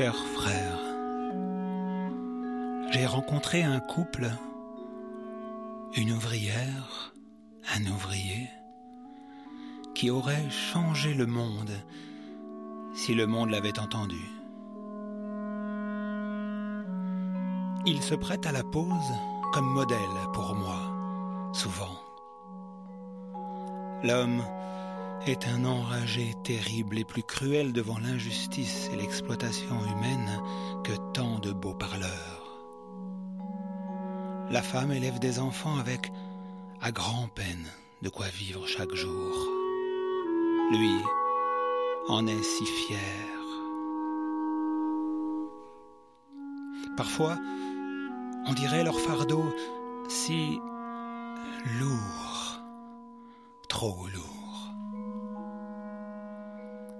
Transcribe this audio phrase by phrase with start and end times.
[0.00, 0.78] Cher frère,
[2.90, 4.30] j'ai rencontré un couple,
[5.94, 7.12] une ouvrière,
[7.76, 8.48] un ouvrier,
[9.94, 11.72] qui aurait changé le monde
[12.94, 14.24] si le monde l'avait entendu.
[17.84, 19.12] Il se prête à la pose
[19.52, 19.98] comme modèle
[20.32, 20.80] pour moi,
[21.52, 22.00] souvent.
[24.02, 24.42] L'homme
[25.26, 30.40] est un enragé terrible et plus cruel devant l'injustice et l'exploitation humaine
[30.84, 32.40] que tant de beaux parleurs.
[34.50, 36.10] La femme élève des enfants avec,
[36.80, 37.66] à grand-peine,
[38.02, 39.46] de quoi vivre chaque jour.
[40.72, 40.96] Lui
[42.08, 42.98] en est si fier.
[46.96, 47.36] Parfois,
[48.46, 49.44] on dirait leur fardeau
[50.08, 50.58] si
[51.78, 52.60] lourd,
[53.68, 54.39] trop lourd.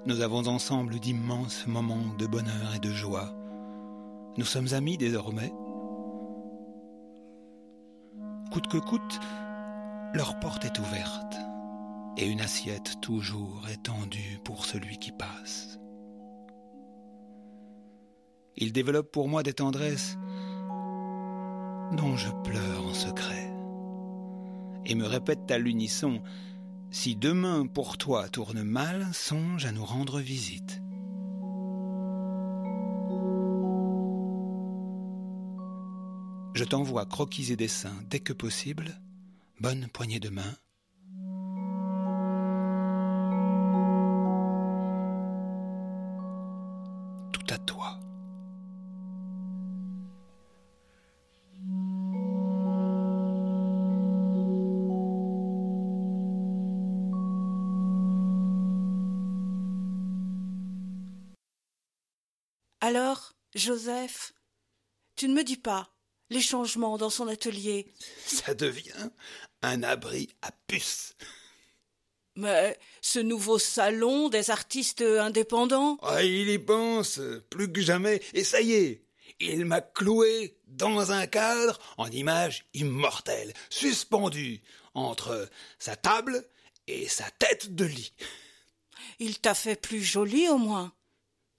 [0.06, 3.34] Nous avons ensemble d'immenses moments de bonheur et de joie.
[4.38, 5.52] Nous sommes amis désormais.
[8.50, 9.20] Coûte que coûte,
[10.14, 11.36] leur porte est ouverte
[12.16, 15.78] et une assiette toujours étendue pour celui qui passe.
[18.56, 20.16] Ils développent pour moi des tendresses
[21.92, 23.52] dont je pleure en secret
[24.86, 26.22] et me répètent à l'unisson
[26.90, 30.82] si demain pour toi tourne mal, songe à nous rendre visite.
[36.54, 39.00] Je t'envoie croquis et dessins dès que possible.
[39.60, 40.56] Bonne poignée de main.
[63.60, 64.32] Joseph,
[65.16, 65.92] tu ne me dis pas
[66.30, 67.92] les changements dans son atelier.
[68.24, 69.10] Ça devient
[69.60, 71.14] un abri à puces.
[72.36, 75.98] Mais ce nouveau salon des artistes indépendants?
[76.02, 79.04] Ah, il y pense, plus que jamais, et ça y est,
[79.40, 84.62] il m'a cloué dans un cadre en image immortelle, suspendue
[84.94, 86.48] entre sa table
[86.86, 88.14] et sa tête de lit.
[89.18, 90.94] Il t'a fait plus joli au moins.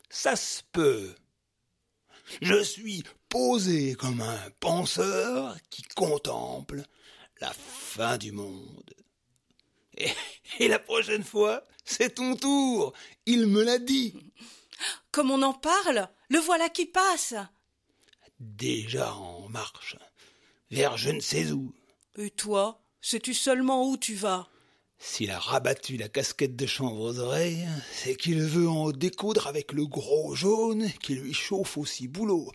[0.09, 1.13] Ça se peut.
[2.41, 6.83] Je suis posé comme un penseur qui contemple
[7.39, 8.93] la fin du monde.
[9.97, 10.09] Et,
[10.59, 12.93] et la prochaine fois, c'est ton tour.
[13.25, 14.15] Il me l'a dit.
[15.11, 17.35] Comme on en parle, le voilà qui passe.
[18.39, 19.95] Déjà en marche,
[20.71, 21.73] vers je ne sais où.
[22.17, 24.49] Et toi, sais-tu seulement où tu vas?
[25.03, 29.71] S'il a rabattu la casquette de chanvre aux oreilles, c'est qu'il veut en découdre avec
[29.73, 32.51] le gros jaune qui lui chauffe aussi boulot.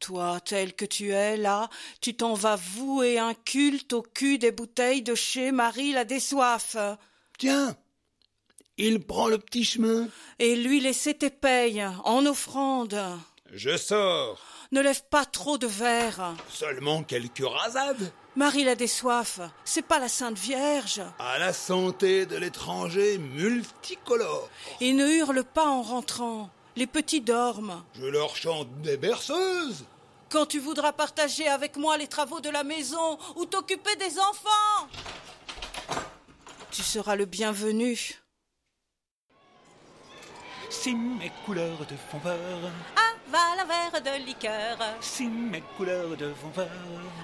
[0.00, 4.50] Toi, tel que tu es, là, tu t'en vas vouer un culte au cul des
[4.50, 6.76] bouteilles de chez Marie la Dessoif.
[7.38, 7.76] Tiens,
[8.76, 10.08] il prend le petit chemin.
[10.40, 13.00] Et lui laisser tes payes, en offrande.
[13.52, 14.40] Je sors.
[14.72, 16.34] Ne lève pas trop de verre.
[16.48, 18.12] Seulement quelques rasades.
[18.38, 21.02] Marie la Dessoif, c'est pas la Sainte Vierge.
[21.18, 24.48] À la santé de l'étranger multicolore.
[24.80, 26.48] Et ne hurle pas en rentrant.
[26.76, 27.82] Les petits dorment.
[27.94, 29.84] Je leur chante des berceuses.
[30.30, 34.86] Quand tu voudras partager avec moi les travaux de la maison ou t'occuper des enfants,
[36.70, 38.22] tu seras le bienvenu.
[40.70, 42.70] Si mes couleurs de fond vert,
[43.30, 44.78] Aval un verre de liqueur.
[45.00, 46.68] si mes couleurs de fond vert,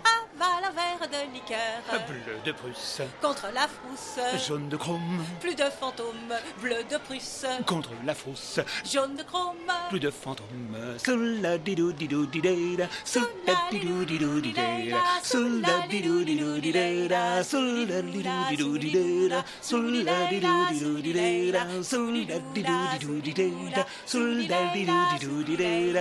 [0.04, 1.82] Aval un verre de liqueur.
[2.06, 4.20] bleu de Prusse, Contre la frousse.
[4.46, 6.34] jaune de chrome, Plus de fantômes.
[6.60, 7.46] Bleu de Prusse.
[7.66, 9.56] contre la frousse, Jaune de chrome.
[9.88, 10.76] plus de fantômes.
[10.98, 13.26] Sola didou didou didéda, sola
[13.70, 21.82] didou didou didéda, sola didou didou didéda, sola didou didou didéda, sola didou didou didéda,
[21.82, 25.93] sola didou didou didéda, sola didou didou didéda.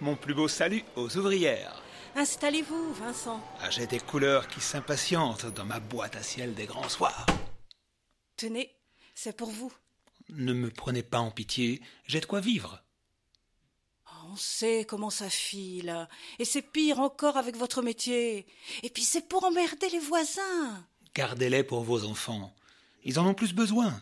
[0.00, 1.82] Mon plus beau salut aux ouvrières.
[2.14, 3.42] Installez-vous, Vincent.
[3.60, 7.26] Ah, J'ai des couleurs qui s'impatientent dans ma boîte à ciel des grands soirs.
[8.36, 8.74] Tenez,
[9.14, 9.72] c'est pour vous.
[10.30, 12.82] Ne me prenez pas en pitié, j'ai de quoi vivre.
[14.06, 16.08] Oh, On sait comment ça file.
[16.38, 18.46] Et c'est pire encore avec votre métier.
[18.82, 20.84] Et puis c'est pour emmerder les voisins.
[21.14, 22.54] Gardez-les pour vos enfants.
[23.04, 24.00] Ils en ont plus besoin.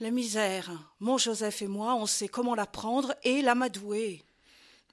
[0.00, 0.70] La misère.
[1.00, 4.22] Mon Joseph et moi, on sait comment la prendre et l'amadouer.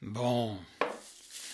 [0.02, 0.58] Bon.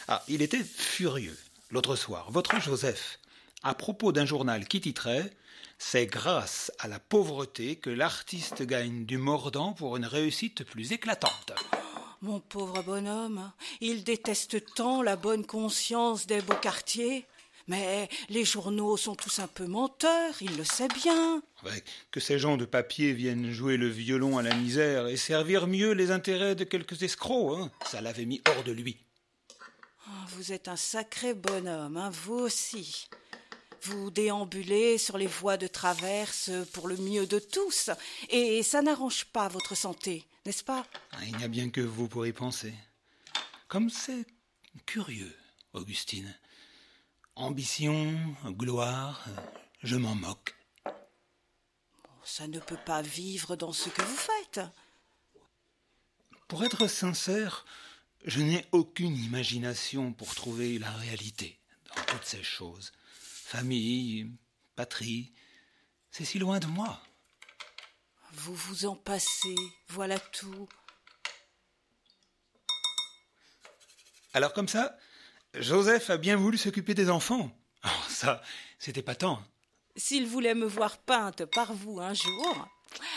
[0.08, 1.38] Ah, il était furieux
[1.72, 2.30] l'autre soir.
[2.32, 3.20] Votre Joseph
[3.64, 5.32] à propos d'un journal qui titrait
[5.78, 11.54] C'est grâce à la pauvreté que l'artiste gagne du mordant pour une réussite plus éclatante.
[12.22, 17.26] Mon pauvre bonhomme, il déteste tant la bonne conscience des beaux quartiers.
[17.68, 21.42] Mais les journaux sont tous un peu menteurs, il le sait bien.
[21.64, 25.68] Ouais, que ces gens de papier viennent jouer le violon à la misère et servir
[25.68, 28.98] mieux les intérêts de quelques escrocs, hein, ça l'avait mis hors de lui.
[30.08, 33.08] Oh, vous êtes un sacré bonhomme, hein, vous aussi.
[33.84, 37.90] Vous déambulez sur les voies de traverse pour le mieux de tous,
[38.30, 40.86] et ça n'arrange pas votre santé, n'est-ce pas?
[41.12, 42.74] Ah, Il n'y a bien que vous pour y penser.
[43.68, 44.26] Comme c'est
[44.86, 45.36] curieux,
[45.74, 46.34] Augustine.
[47.40, 49.24] Ambition, gloire,
[49.84, 50.56] je m'en moque.
[52.24, 54.62] Ça ne peut pas vivre dans ce que vous faites.
[56.48, 57.64] Pour être sincère,
[58.26, 61.60] je n'ai aucune imagination pour trouver la réalité
[61.96, 62.92] dans toutes ces choses.
[63.22, 64.32] Famille,
[64.76, 65.32] patrie,
[66.10, 67.00] c'est si loin de moi.
[68.32, 69.56] Vous vous en passez,
[69.90, 70.68] voilà tout.
[74.34, 74.98] Alors comme ça,
[75.60, 77.52] Joseph a bien voulu s'occuper des enfants.
[77.86, 78.42] Oh, ça,
[78.80, 79.42] c'était pas tant.
[79.96, 82.68] S'il voulait me voir peinte par vous un jour,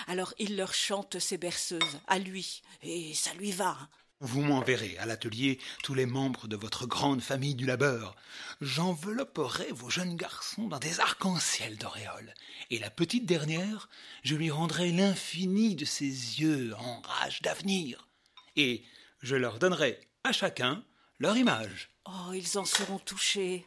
[0.06, 3.76] alors il leur chante ses berceuses, à lui, et ça lui va.
[4.22, 8.14] Vous m'enverrez à l'atelier tous les membres de votre grande famille du labeur.
[8.60, 12.34] J'envelopperai vos jeunes garçons dans des arcs-en-ciel d'auréoles.
[12.70, 13.88] Et la petite dernière,
[14.22, 18.08] je lui rendrai l'infini de ses yeux en rage d'avenir.
[18.56, 18.84] Et
[19.22, 20.84] je leur donnerai à chacun
[21.18, 21.89] leur image.
[22.06, 23.66] Oh, ils en seront touchés.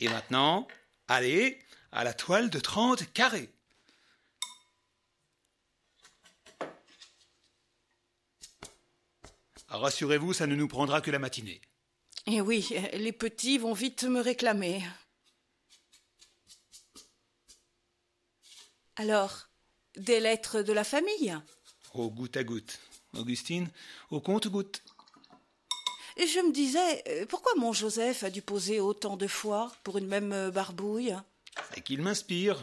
[0.00, 0.68] Et maintenant,
[1.08, 1.58] allez
[1.92, 3.50] à la toile de trente carrés.
[9.68, 11.60] Rassurez-vous, ça ne nous prendra que la matinée.
[12.26, 14.82] Et oui, les petits vont vite me réclamer.
[18.96, 19.48] Alors,
[19.96, 21.36] des lettres de la famille?
[21.94, 22.78] Au goutte à goutte.
[23.14, 23.70] Augustine,
[24.10, 24.82] au compte-goutte.
[26.20, 29.96] Et je me disais, euh, pourquoi mon Joseph a dû poser autant de fois pour
[29.96, 31.16] une même euh, barbouille?
[31.74, 32.62] C'est qu'il m'inspire.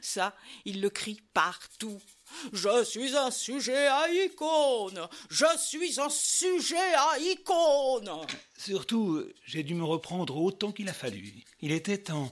[0.00, 2.00] Ça, il le crie partout.
[2.52, 5.08] Je suis un sujet à icône.
[5.30, 8.24] Je suis un sujet à icône.
[8.56, 11.42] Surtout, j'ai dû me reprendre autant qu'il a fallu.
[11.60, 12.30] Il était tant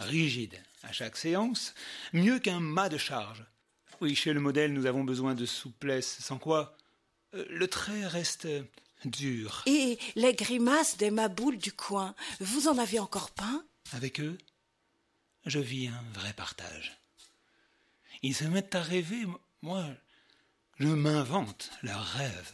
[0.00, 1.72] rigide à chaque séance,
[2.12, 3.42] mieux qu'un mât de charge.
[4.02, 6.76] Oui, chez le modèle, nous avons besoin de souplesse, sans quoi
[7.34, 8.46] euh, le trait reste
[9.66, 13.64] Et les grimaces des maboules du coin, vous en avez encore peint?
[13.92, 14.38] Avec eux,
[15.46, 16.98] je vis un vrai partage.
[18.22, 19.26] Ils se mettent à rêver,
[19.62, 19.84] moi,
[20.78, 22.52] je m'invente leurs rêves.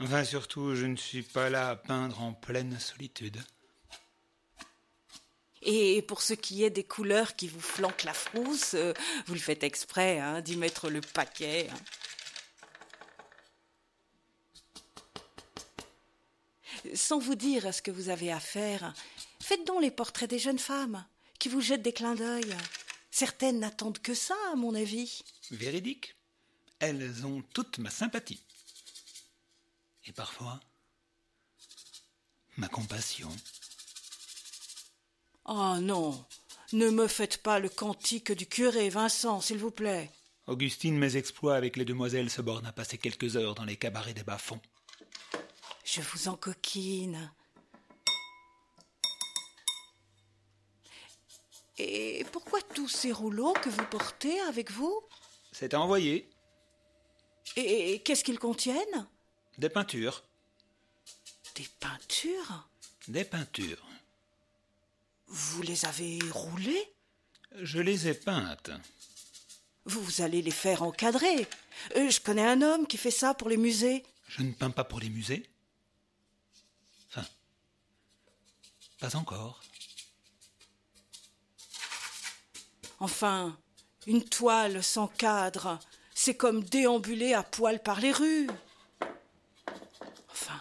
[0.00, 3.42] Enfin, surtout, je ne suis pas là à peindre en pleine solitude.
[5.62, 8.94] Et pour ce qui est des couleurs qui vous flanquent la frousse, euh,
[9.26, 11.68] vous le faites exprès hein, d'y mettre le paquet.
[11.70, 11.76] hein.
[16.94, 18.92] Sans vous dire ce que vous avez à faire,
[19.40, 21.04] faites donc les portraits des jeunes femmes
[21.38, 22.54] qui vous jettent des clins d'œil.
[23.10, 25.22] Certaines n'attendent que ça, à mon avis.
[25.50, 26.14] Véridique,
[26.78, 28.40] elles ont toute ma sympathie.
[30.06, 30.60] Et parfois,
[32.56, 33.30] ma compassion.
[35.46, 36.24] Oh non,
[36.72, 40.10] ne me faites pas le cantique du curé, Vincent, s'il vous plaît.
[40.46, 44.14] Augustine, mes exploits avec les demoiselles se bornent à passer quelques heures dans les cabarets
[44.14, 44.60] des bas-fonds.
[45.98, 47.32] Je vous encoquine.
[51.76, 55.02] Et pourquoi tous ces rouleaux que vous portez avec vous?
[55.50, 56.30] C'est à envoyer.
[57.56, 59.08] Et qu'est-ce qu'ils contiennent?
[59.58, 60.22] Des peintures.
[61.56, 62.68] Des peintures?
[63.08, 63.84] Des peintures.
[65.26, 66.94] Vous les avez roulées?
[67.56, 68.70] Je les ai peintes.
[69.84, 71.48] Vous allez les faire encadrer.
[71.96, 74.04] Euh, je connais un homme qui fait ça pour les musées.
[74.28, 75.48] Je ne peins pas pour les musées.
[77.10, 77.26] Enfin,
[78.98, 79.60] pas encore.
[83.00, 83.56] Enfin,
[84.06, 85.78] une toile sans cadre,
[86.14, 88.48] c'est comme déambuler à poil par les rues.
[90.30, 90.60] Enfin,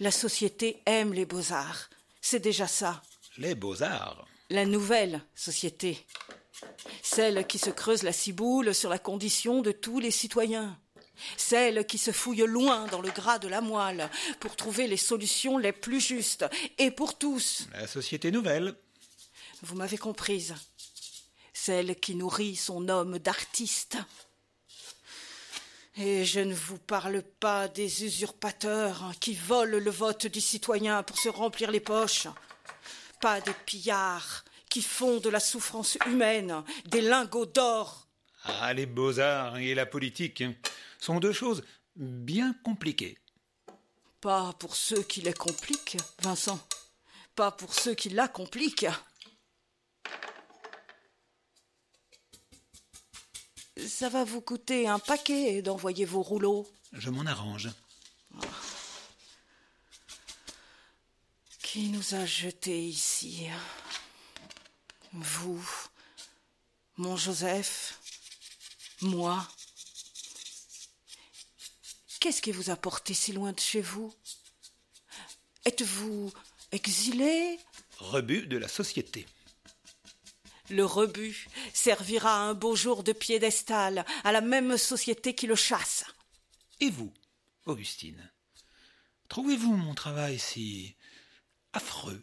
[0.00, 1.90] la société aime les beaux-arts.
[2.20, 3.02] C'est déjà ça.
[3.36, 4.26] Les beaux-arts.
[4.50, 6.04] La nouvelle société.
[7.02, 10.78] Celle qui se creuse la ciboule sur la condition de tous les citoyens.
[11.36, 15.58] Celle qui se fouille loin dans le gras de la moelle pour trouver les solutions
[15.58, 16.44] les plus justes,
[16.78, 17.66] et pour tous.
[17.72, 18.74] La société nouvelle.
[19.62, 20.54] Vous m'avez comprise.
[21.52, 23.98] Celle qui nourrit son homme d'artiste.
[25.96, 31.18] Et je ne vous parle pas des usurpateurs qui volent le vote du citoyen pour
[31.18, 32.26] se remplir les poches.
[33.20, 38.03] pas des pillards qui font de la souffrance humaine des lingots d'or.
[38.44, 40.44] Ah, les beaux-arts et la politique
[40.98, 41.64] sont deux choses
[41.96, 43.18] bien compliquées.
[44.20, 46.58] Pas pour ceux qui les compliquent, Vincent.
[47.34, 48.86] Pas pour ceux qui la compliquent.
[53.86, 56.70] Ça va vous coûter un paquet d'envoyer vos rouleaux.
[56.92, 57.70] Je m'en arrange.
[61.62, 63.48] Qui nous a jetés ici?
[65.12, 65.66] Vous,
[66.96, 67.98] mon Joseph,
[69.04, 69.46] moi.
[72.20, 74.14] Qu'est-ce qui vous a porté si loin de chez vous?
[75.64, 76.32] Êtes-vous
[76.72, 77.58] exilé?
[77.98, 79.26] Rebut de la société.
[80.70, 86.04] Le rebut servira un beau jour de piédestal à la même société qui le chasse.
[86.80, 87.12] Et vous,
[87.66, 88.30] Augustine?
[89.28, 90.96] Trouvez-vous mon travail si
[91.72, 92.22] affreux?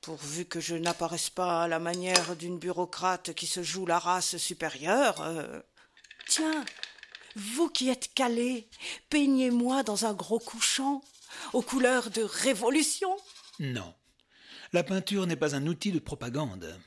[0.00, 4.38] Pourvu que je n'apparaisse pas à la manière d'une bureaucrate qui se joue la race
[4.38, 5.20] supérieure.
[5.20, 5.60] Euh,
[6.26, 6.64] tiens,
[7.36, 8.68] vous qui êtes calé,
[9.10, 11.02] peignez-moi dans un gros couchant,
[11.52, 13.14] aux couleurs de révolution.
[13.58, 13.94] Non.
[14.72, 16.78] La peinture n'est pas un outil de propagande.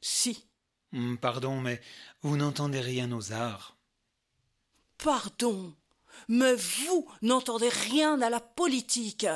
[0.00, 0.46] Si.
[0.92, 1.80] Hmm, pardon, mais
[2.22, 3.76] vous n'entendez rien aux arts.
[4.98, 5.74] Pardon,
[6.28, 9.26] mais vous n'entendez rien à la politique.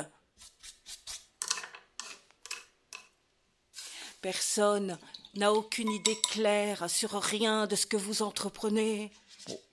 [4.21, 4.97] Personne
[5.35, 9.11] n'a aucune idée claire sur rien de ce que vous entreprenez.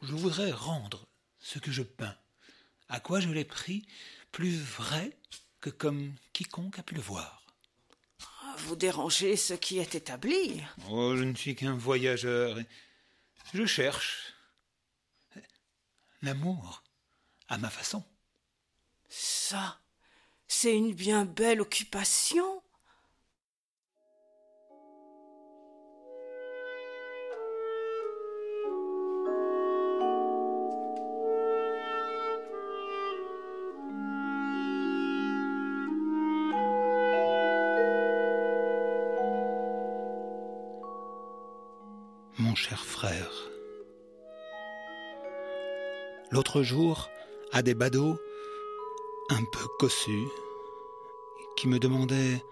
[0.02, 1.06] Je voudrais rendre
[1.40, 2.16] ce que je peins,
[2.88, 3.86] à quoi je l'ai pris,
[4.30, 5.16] plus vrai
[5.60, 7.42] que comme quiconque a pu le voir.
[8.58, 10.62] Vous dérangez ce qui est établi.
[10.88, 12.56] Oh, je ne suis qu'un voyageur.
[13.52, 14.32] Je cherche
[16.22, 16.82] l'amour
[17.48, 18.02] à ma façon.
[19.08, 19.80] Ça,
[20.48, 22.62] c'est une bien belle occupation.
[46.36, 47.08] L'autre jour,
[47.50, 48.18] à des badauds
[49.30, 50.28] un peu cossus,
[51.56, 52.44] qui me demandaient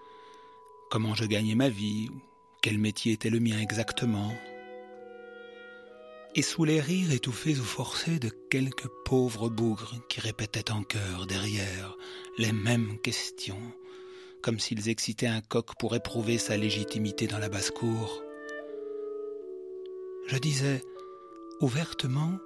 [0.89, 2.09] comment je gagnais ma vie,
[2.63, 4.35] quel métier était le mien exactement,
[6.33, 11.27] et sous les rires étouffés ou forcés de quelques pauvres bougres qui répétaient en chœur
[11.27, 11.95] derrière
[12.39, 13.71] les mêmes questions,
[14.41, 18.23] comme s'ils excitaient un coq pour éprouver sa légitimité dans la basse-cour,
[20.25, 20.81] je disais
[21.61, 22.39] ouvertement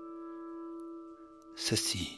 [1.60, 2.18] ceci.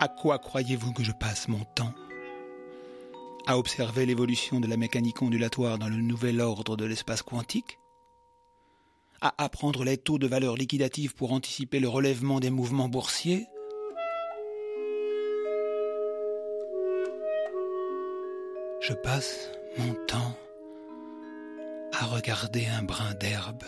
[0.00, 1.92] À quoi croyez-vous que je passe mon temps?
[3.46, 7.78] À observer l'évolution de la mécanique ondulatoire dans le nouvel ordre de l'espace quantique?
[9.20, 13.46] À apprendre les taux de valeur liquidative pour anticiper le relèvement des mouvements boursiers?
[18.80, 20.38] Je passe mon temps
[22.00, 23.64] à regarder un brin d'herbe.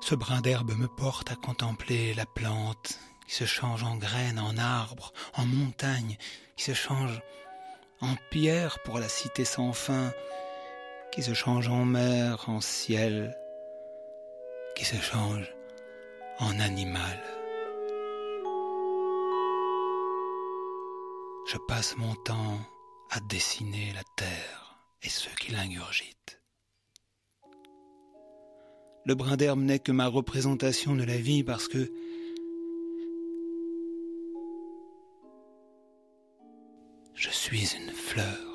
[0.00, 4.56] Ce brin d'herbe me porte à contempler la plante qui se change en graine, en
[4.56, 6.16] arbre, en montagne,
[6.56, 7.20] qui se change
[8.00, 10.12] en pierre pour la cité sans fin,
[11.10, 13.36] qui se change en mer, en ciel,
[14.76, 15.52] qui se change
[16.38, 17.20] en animal.
[21.50, 22.60] Je passe mon temps
[23.10, 26.40] à dessiner la terre et ceux qui l'ingurgitent.
[29.04, 31.90] Le brin d'herbe n'est que ma représentation de la vie parce que
[37.14, 38.48] je suis une fleur.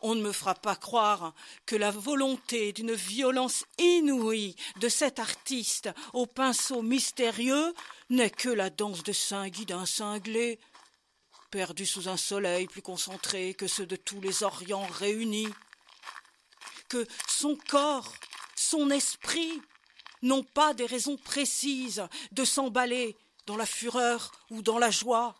[0.00, 1.34] On ne me fera pas croire
[1.66, 7.74] que la volonté d'une violence inouïe de cet artiste au pinceau mystérieux
[8.10, 10.58] n'est que la danse de Saint-Guy d'un cinglé.
[11.50, 15.48] perdu sous un soleil plus concentré que ceux de tous les Orients réunis,
[16.88, 18.12] que son corps,
[18.54, 19.62] son esprit
[20.22, 25.34] n'ont pas des raisons précises de s'emballer dans la fureur ou dans la joie,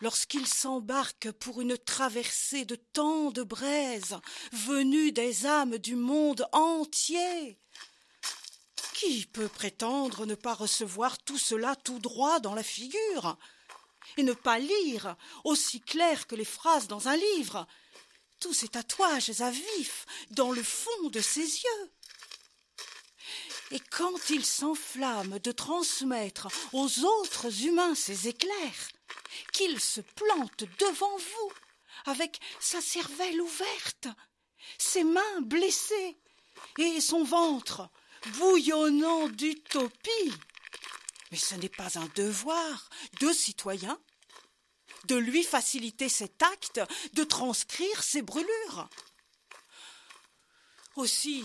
[0.00, 4.18] lorsqu'il s'embarque pour une traversée de tant de braises
[4.52, 7.58] venues des âmes du monde entier.
[8.94, 13.36] Qui peut prétendre ne pas recevoir tout cela tout droit dans la figure
[14.16, 17.66] et ne pas lire, aussi clair que les phrases dans un livre,
[18.40, 21.92] tous ces tatouages à vif dans le fond de ses yeux
[23.70, 28.88] et quand il s'enflamme de transmettre aux autres humains ces éclairs,
[29.52, 31.52] qu'il se plante devant vous
[32.06, 34.08] avec sa cervelle ouverte,
[34.78, 36.18] ses mains blessées
[36.78, 37.88] et son ventre
[38.38, 40.32] bouillonnant d'utopie.
[41.30, 42.88] Mais ce n'est pas un devoir
[43.20, 43.98] de citoyen
[45.06, 46.80] de lui faciliter cet acte
[47.14, 48.88] de transcrire ses brûlures.
[50.96, 51.44] Aussi,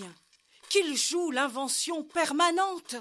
[0.70, 2.96] qu'il joue l'invention permanente,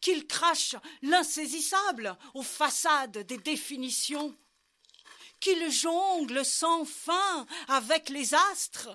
[0.00, 4.34] qu'il crache l'insaisissable aux façades des définitions,
[5.40, 8.90] qu'il jongle sans fin avec les astres.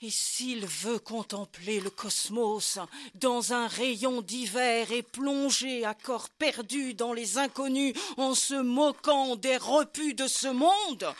[0.00, 2.78] Et s'il veut contempler le cosmos
[3.14, 9.36] dans un rayon d'hiver et plonger à corps perdu dans les inconnus en se moquant
[9.36, 11.14] des repus de ce monde,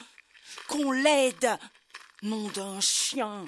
[0.68, 1.58] qu'on l'aide,
[2.22, 3.46] nom d'un chien,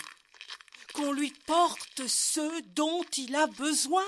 [0.97, 4.04] qu'on lui porte ce dont il a besoin.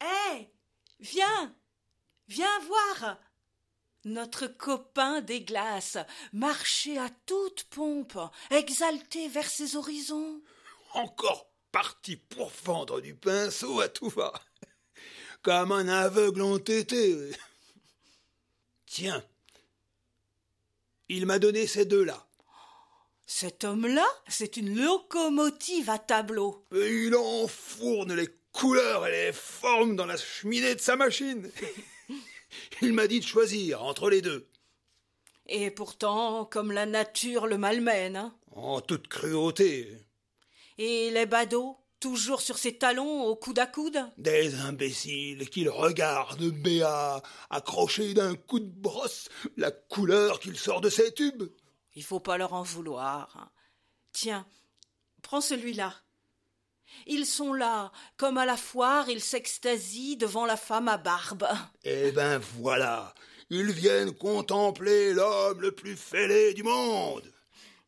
[0.00, 0.50] Hé
[0.98, 1.54] Viens
[2.26, 3.18] Viens voir
[4.04, 5.98] notre copain des glaces
[6.32, 8.18] marchait à toute pompe,
[8.50, 10.40] exalté vers ses horizons.
[10.94, 14.32] Encore parti pour vendre du pinceau à tout va.
[15.42, 17.30] Comme un aveugle entêté.
[18.86, 19.22] Tiens,
[21.10, 22.24] il m'a donné ces deux-là.
[23.26, 26.64] Cet homme-là, c'est une locomotive à tableau.
[26.72, 31.50] Et il enfourne les couleurs et les formes dans la cheminée de sa machine.
[32.82, 34.48] il m'a dit de choisir entre les deux.
[35.48, 38.16] Et pourtant, comme la nature le malmène.
[38.16, 38.34] Hein.
[38.52, 39.98] En toute cruauté.
[40.78, 41.76] Et les badauds?
[42.00, 48.14] Toujours sur ses talons, au coude à coude Des imbéciles qui le regardent béat, accrochés
[48.14, 51.44] d'un coup de brosse, la couleur qu'il sort de ses tubes.
[51.94, 53.52] Il faut pas leur en vouloir.
[54.12, 54.46] Tiens,
[55.20, 55.94] prends celui-là.
[57.06, 61.46] Ils sont là, comme à la foire, ils s'extasient devant la femme à barbe.
[61.84, 63.14] Eh ben voilà,
[63.50, 67.30] ils viennent contempler l'homme le plus fêlé du monde.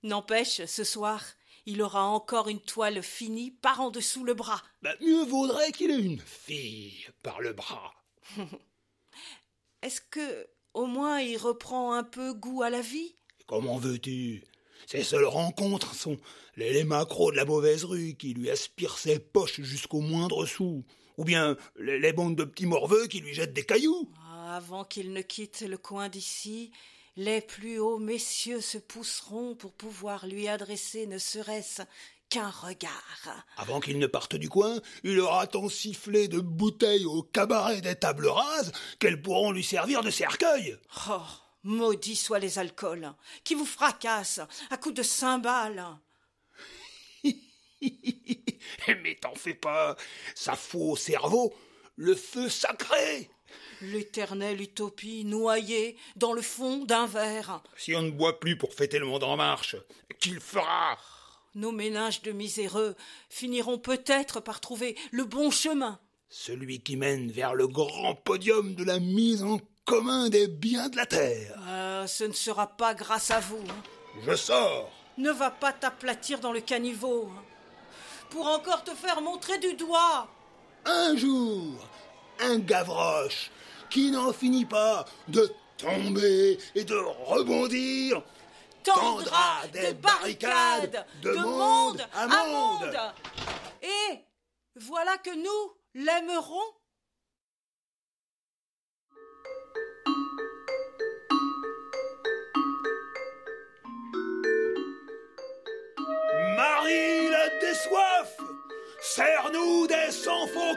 [0.03, 1.23] N'empêche, ce soir,
[1.67, 4.63] il aura encore une toile finie par en dessous le bras.
[4.83, 7.93] Bah, mieux vaudrait qu'il ait une fille par le bras.
[9.83, 13.17] Est-ce que, au moins, il reprend un peu goût à la vie?
[13.47, 14.45] Comment veux-tu?
[14.87, 16.19] Ses seules rencontres sont
[16.57, 20.85] les, macros de la mauvaise rue qui lui aspirent ses poches jusqu'au moindre sou,
[21.17, 24.11] ou bien les, les bandes de petits morveux qui lui jettent des cailloux.
[24.25, 26.73] Ah, avant qu'il ne quitte le coin d'ici,
[27.17, 31.83] les plus hauts messieurs se pousseront pour pouvoir lui adresser ne serait-ce
[32.29, 33.45] qu'un regard.
[33.57, 37.97] Avant qu'il ne parte du coin, il aura tant sifflé de bouteilles au cabaret des
[37.97, 40.79] tables rases qu'elles pourront lui servir de cercueil.
[41.11, 41.21] Oh,
[41.63, 43.13] maudits soient les alcools,
[43.45, 45.85] qui vous fracassent à coups de cymbales.
[48.89, 49.97] Mais t'en fais pas,
[50.35, 51.55] ça fout au cerveau
[51.97, 53.31] le feu sacré.
[53.81, 57.63] L'éternelle utopie noyée dans le fond d'un verre.
[57.77, 59.77] Si on ne boit plus pour fêter le monde en marche,
[60.21, 60.99] qu'il fera
[61.55, 62.95] Nos ménages de miséreux
[63.29, 65.99] finiront peut-être par trouver le bon chemin.
[66.29, 70.97] Celui qui mène vers le grand podium de la mise en commun des biens de
[70.97, 71.59] la terre.
[71.69, 73.63] Ah, ce ne sera pas grâce à vous.
[73.69, 73.83] Hein.
[74.27, 74.91] Je sors.
[75.19, 77.29] Ne va pas t'aplatir dans le caniveau.
[77.31, 77.43] Hein.
[78.31, 80.29] Pour encore te faire montrer du doigt.
[80.85, 81.75] Un jour,
[82.43, 83.51] un Gavroche
[83.91, 88.23] qui n'en finit pas de tomber et de rebondir
[88.83, 92.99] tendra des barricades de monde à monde.
[93.83, 94.19] Et
[94.77, 96.61] voilà que nous l'aimerons.
[106.57, 108.37] Marie la désoif,
[109.01, 110.77] serre-nous des sans faux.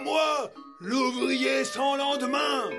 [0.00, 0.50] Moi,
[0.80, 2.70] l'ouvrier sans lendemain,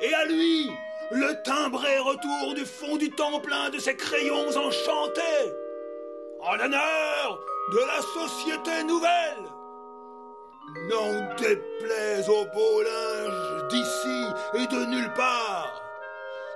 [0.00, 0.70] et à lui,
[1.10, 5.52] le timbré retour du fond du temps plein de ses crayons enchantés,
[6.40, 7.40] en l'honneur
[7.72, 9.44] de la société nouvelle.
[10.88, 15.82] N'en déplaise au beau linge d'ici et de nulle part,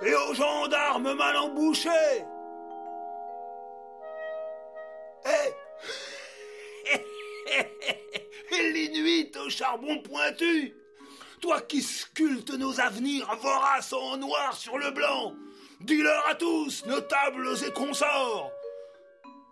[0.01, 2.25] et aux gendarmes mal embouchés.
[9.55, 10.75] Charbon pointu,
[11.41, 15.35] toi qui sculptes nos avenirs voraces en noir sur le blanc,
[15.81, 18.51] dis-leur à tous, notables et consorts,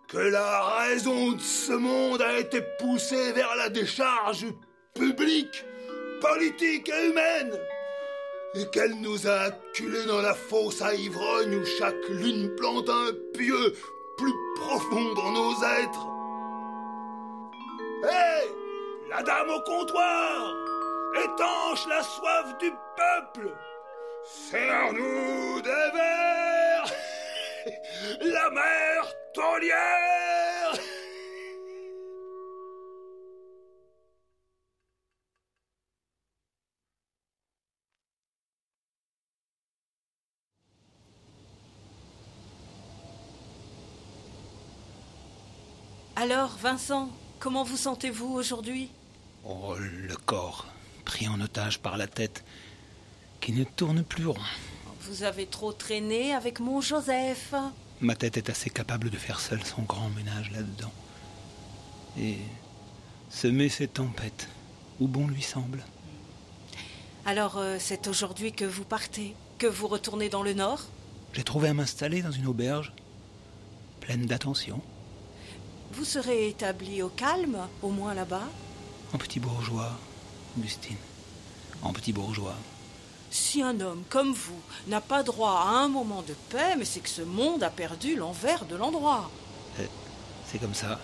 [0.09, 4.45] que la raison de ce monde a été poussée vers la décharge
[4.93, 5.63] publique,
[6.19, 7.57] politique et humaine,
[8.55, 13.13] et qu'elle nous a acculés dans la fosse à ivrogne où chaque lune plante un
[13.33, 13.73] pieu
[14.17, 16.07] plus profond dans nos êtres.
[18.03, 18.32] Hé
[19.15, 20.55] La dame au comptoir
[21.23, 23.53] Étanche la soif du peuple.
[24.25, 26.91] Serre-nous des verres
[28.21, 30.73] La mer taulière
[46.15, 48.89] Alors, Vincent, comment vous sentez-vous aujourd'hui?
[49.45, 50.65] Oh, le corps,
[51.03, 52.43] pris en otage par la tête,
[53.41, 54.37] qui ne tourne plus rond.
[55.01, 57.53] Vous avez trop traîné avec mon Joseph.
[57.99, 60.91] Ma tête est assez capable de faire seule son grand ménage là-dedans.
[62.17, 62.37] Et
[63.29, 64.47] semer ses tempêtes,
[65.01, 65.83] où bon lui semble.
[67.25, 70.81] Alors, euh, c'est aujourd'hui que vous partez, que vous retournez dans le Nord?
[71.33, 72.93] J'ai trouvé à m'installer dans une auberge,
[73.99, 74.81] pleine d'attention,
[75.93, 78.47] Vous serez établi au calme, au moins là-bas?
[79.13, 79.91] En petit bourgeois,
[80.57, 80.97] Augustine.
[81.81, 82.55] En petit bourgeois.
[83.29, 86.99] Si un homme comme vous n'a pas droit à un moment de paix, mais c'est
[86.99, 89.29] que ce monde a perdu l'envers de l'endroit.
[90.47, 90.99] C'est comme ça.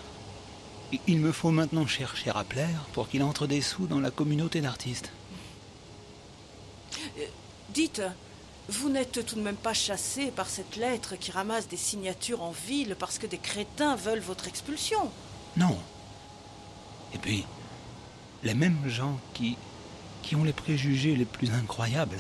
[1.07, 4.61] Il me faut maintenant chercher à plaire pour qu'il entre des sous dans la communauté
[4.61, 5.11] d'artistes.
[7.69, 8.01] Dites,
[8.69, 12.51] vous n'êtes tout de même pas chassé par cette lettre qui ramasse des signatures en
[12.51, 15.11] ville parce que des crétins veulent votre expulsion
[15.57, 15.77] Non.
[17.13, 17.45] Et puis,
[18.43, 19.58] les mêmes gens qui,
[20.21, 22.19] qui ont les préjugés les plus incroyables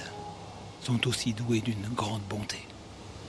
[0.81, 2.59] sont aussi doués d'une grande bonté.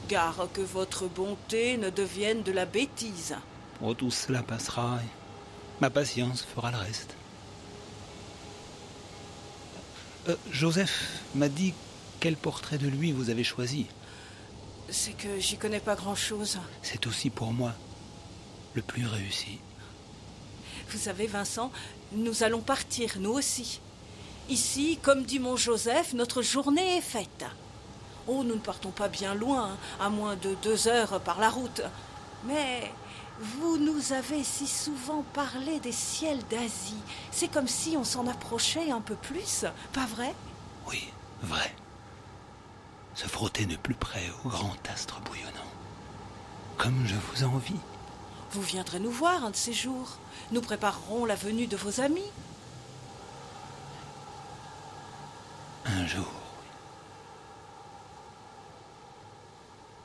[0.09, 3.37] Gare que votre bonté ne devienne de la bêtise.
[3.83, 5.09] Oh, tout cela passera et
[5.81, 7.15] ma patience fera le reste.
[10.29, 11.75] Euh, Joseph m'a dit
[12.19, 13.87] quel portrait de lui vous avez choisi.
[14.91, 16.59] C'est que j'y connais pas grand-chose.
[16.83, 17.73] C'est aussi pour moi
[18.75, 19.59] le plus réussi.
[20.91, 21.71] Vous savez, Vincent,
[22.13, 23.81] nous allons partir, nous aussi.
[24.49, 27.45] Ici, comme dit mon Joseph, notre journée est faite.
[28.27, 31.83] Oh, nous ne partons pas bien loin, à moins de deux heures par la route.
[32.47, 32.91] Mais
[33.41, 37.03] vous nous avez si souvent parlé des ciels d'Asie.
[37.31, 40.35] C'est comme si on s'en approchait un peu plus, pas vrai?
[40.89, 41.09] Oui,
[41.43, 41.75] vrai.
[43.15, 45.51] Se frotter de plus près au grand astre bouillonnant.
[46.77, 47.81] Comme je vous envie.
[48.53, 50.19] Vous viendrez nous voir un de ces jours.
[50.51, 52.31] Nous préparerons la venue de vos amis.
[55.85, 56.33] Un jour.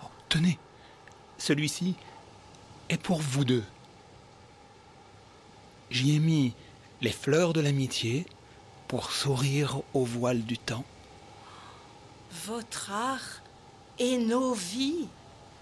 [0.03, 0.59] Oh, tenez,
[1.39, 1.95] celui-ci
[2.89, 3.63] est pour vous deux.
[5.89, 6.53] J'y ai mis
[7.01, 8.27] les fleurs de l'amitié
[8.87, 10.85] pour sourire au voile du temps.
[12.45, 13.41] Votre art
[13.97, 15.07] et nos vies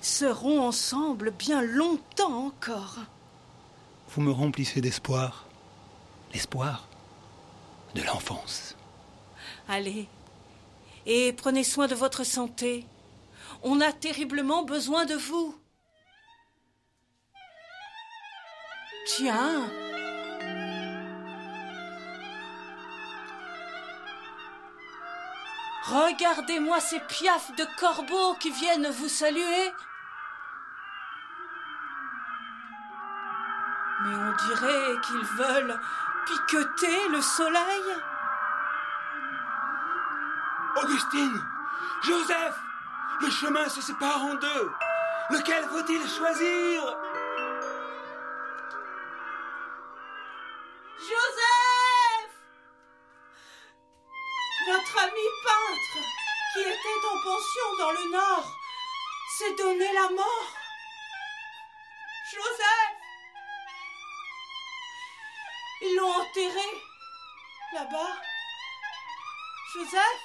[0.03, 2.97] seront ensemble bien longtemps encore.
[4.09, 5.45] Vous me remplissez d'espoir.
[6.33, 6.87] L'espoir
[7.95, 8.75] de l'enfance.
[9.67, 10.07] Allez,
[11.05, 12.85] et prenez soin de votre santé.
[13.61, 15.55] On a terriblement besoin de vous.
[19.05, 19.69] Tiens.
[25.85, 29.71] Regardez-moi ces piafs de corbeaux qui viennent vous saluer.
[34.03, 35.79] Mais on dirait qu'ils veulent
[36.25, 37.83] piqueter le soleil.
[40.75, 41.41] Augustine
[42.03, 42.55] Joseph
[43.21, 44.71] Le chemin se sépare en deux.
[45.29, 46.97] Lequel faut-il choisir?
[50.99, 52.33] Joseph
[54.67, 56.05] Notre ami peintre,
[56.53, 58.51] qui était en pension dans le Nord,
[59.37, 60.51] s'est donné la mort.
[62.33, 62.82] Joseph
[65.85, 66.69] Ils l'ont enterré
[67.73, 68.21] là-bas.
[69.73, 70.21] Joseph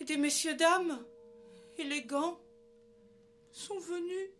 [0.00, 1.04] Et des messieurs dames
[1.76, 2.40] élégants
[3.50, 4.30] sont venus.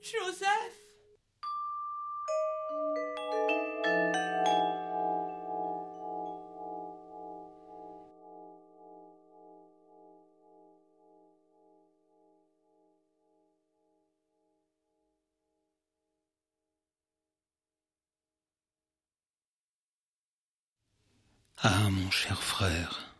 [0.00, 0.81] Joseph
[21.64, 23.14] Ah, mon cher frère,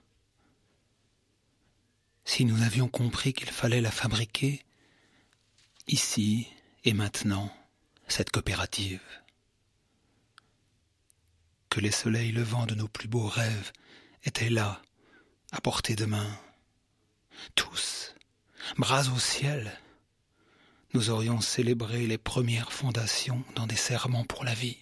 [2.24, 4.64] si nous avions compris qu'il fallait la fabriquer,
[5.86, 6.48] ici
[6.82, 7.54] et maintenant,
[8.08, 9.00] cette coopérative,
[11.70, 13.70] que les soleils levants de nos plus beaux rêves
[14.24, 14.82] étaient là,
[15.52, 16.36] à portée de main,
[17.54, 18.12] tous,
[18.76, 19.78] bras au ciel,
[20.94, 24.80] nous aurions célébré les premières fondations dans des serments pour la vie.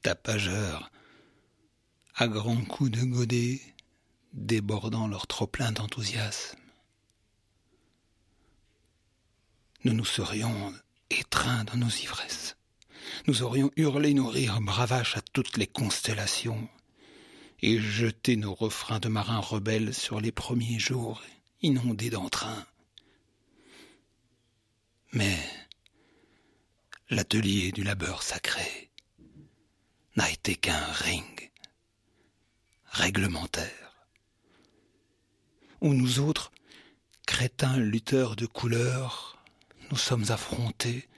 [0.00, 0.90] Tapageurs,
[2.20, 3.62] à grands coups de godet,
[4.34, 6.58] débordant leur trop-plein d'enthousiasme.
[9.84, 10.74] Nous nous serions
[11.08, 12.58] étreints dans nos ivresses.
[13.26, 16.68] Nous aurions hurlé nos rires bravaches à toutes les constellations
[17.62, 21.22] et jeté nos refrains de marins rebelles sur les premiers jours
[21.62, 22.66] inondés d'entrain.
[25.14, 25.38] Mais
[27.08, 28.90] l'atelier du labeur sacré
[30.16, 31.39] n'a été qu'un ring
[32.90, 34.06] réglementaire,
[35.80, 36.52] où nous autres,
[37.26, 39.38] crétins lutteurs de couleurs,
[39.90, 41.08] nous sommes affrontés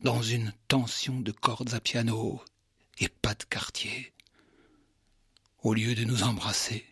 [0.00, 2.42] dans une tension de cordes à piano
[2.98, 4.12] et pas de quartier,
[5.62, 6.84] au lieu de nous embrasser.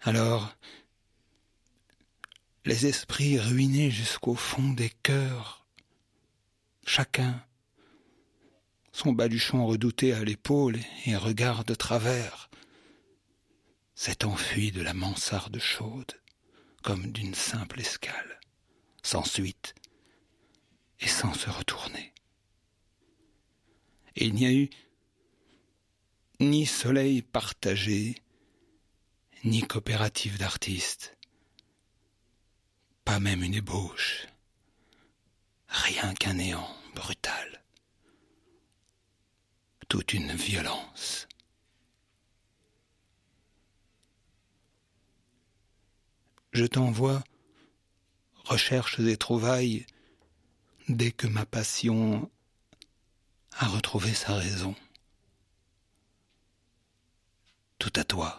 [0.00, 0.54] Alors,
[2.64, 5.66] les esprits ruinés jusqu'au fond des cœurs,
[6.86, 7.44] chacun
[8.98, 12.50] son baluchon redouté à l'épaule et un regard de travers,
[13.94, 16.20] s'est enfui de la mansarde chaude
[16.82, 18.40] comme d'une simple escale,
[19.04, 19.76] sans suite
[20.98, 22.12] et sans se retourner.
[24.16, 24.68] Et il n'y a eu
[26.40, 28.16] ni soleil partagé,
[29.44, 31.16] ni coopérative d'artistes,
[33.04, 34.26] pas même une ébauche,
[35.68, 37.62] rien qu'un néant brutal,
[39.88, 41.26] toute une violence.
[46.52, 47.22] Je t'envoie
[48.44, 49.86] recherches et trouvailles
[50.88, 52.30] dès que ma passion
[53.52, 54.74] a retrouvé sa raison.
[57.78, 58.38] Tout à toi.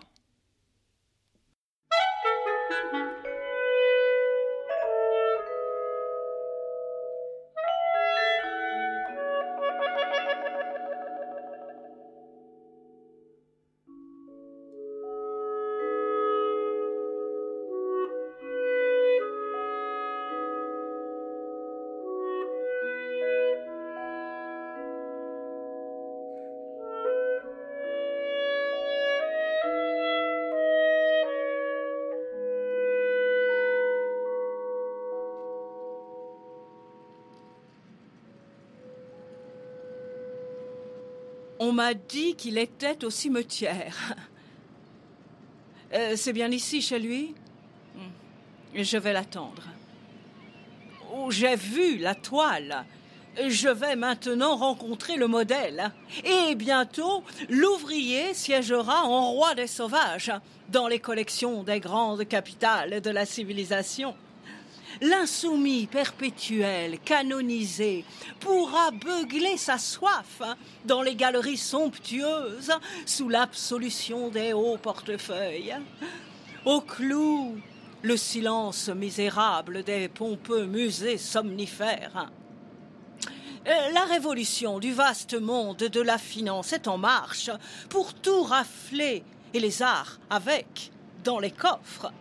[41.69, 44.15] On m'a dit qu'il était au cimetière.
[45.91, 47.33] Euh, c'est bien ici, chez lui
[47.95, 48.81] hmm.
[48.83, 49.63] Je vais l'attendre.
[51.11, 52.85] Oh, j'ai vu la toile.
[53.47, 55.91] Je vais maintenant rencontrer le modèle.
[56.23, 60.31] Et bientôt, l'ouvrier siégera en roi des sauvages
[60.69, 64.15] dans les collections des grandes capitales de la civilisation
[65.01, 68.05] l'insoumis perpétuel, canonisé,
[68.39, 72.71] pourra beugler sa soif hein, dans les galeries somptueuses
[73.05, 75.75] sous l'absolution des hauts portefeuilles.
[76.65, 77.57] Au clou,
[78.01, 82.29] le silence misérable des pompeux musées somnifères.
[83.67, 87.49] Euh, la révolution du vaste monde de la finance est en marche
[87.89, 90.91] pour tout rafler et les arts avec
[91.23, 92.11] dans les coffres.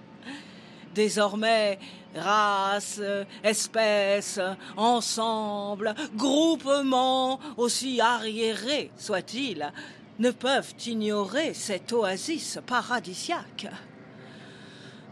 [0.95, 1.79] Désormais,
[2.15, 3.01] races,
[3.43, 4.41] espèces,
[4.77, 9.73] ensembles, groupements, aussi arriérés soient-ils,
[10.19, 13.69] ne peuvent ignorer cette oasis paradisiaque.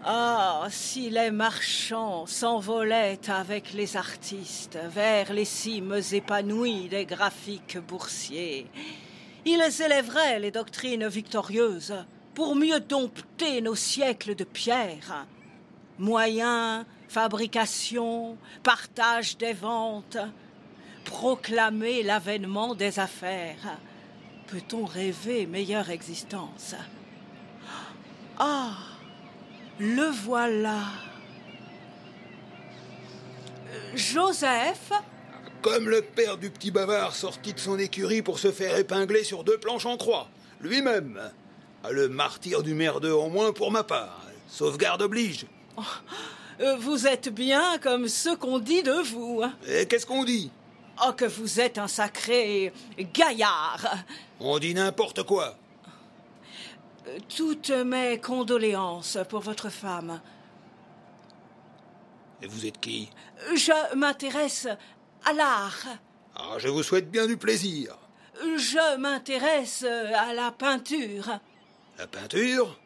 [0.04, 8.68] Ah, si les marchands s'envolaient avec les artistes vers les cimes épanouies des graphiques boursiers,
[9.44, 11.94] ils élèveraient les doctrines victorieuses
[12.34, 15.26] pour mieux dompter nos siècles de pierre
[15.98, 20.18] moyens, fabrication, partage des ventes,
[21.04, 23.78] proclamer l'avènement des affaires.
[24.46, 26.74] Peut-on rêver meilleure existence?
[28.38, 28.76] Ah,
[29.78, 30.80] le voilà.
[33.94, 34.92] Joseph?
[35.62, 39.42] Comme le père du petit bavard sorti de son écurie pour se faire épingler sur
[39.42, 40.28] deux planches en croix,
[40.60, 41.20] lui-même.
[41.90, 44.22] Le martyr du merdeux en moins pour ma part.
[44.48, 45.46] Sauvegarde oblige.
[45.76, 45.82] Oh,
[46.78, 49.42] vous êtes bien comme ce qu'on dit de vous.
[49.68, 50.50] Et qu'est-ce qu'on dit?
[51.06, 52.72] Oh, que vous êtes un sacré
[53.12, 53.86] gaillard
[54.40, 55.56] On dit n'importe quoi.
[57.34, 60.20] Toutes mes condoléances pour votre femme.
[62.42, 63.10] Et vous êtes qui?
[63.54, 64.66] Je m'intéresse
[65.24, 65.86] à l'art.
[66.34, 67.96] Ah, je vous souhaite bien du plaisir.
[68.40, 71.38] Je m'intéresse à la peinture.
[71.98, 72.78] La peinture?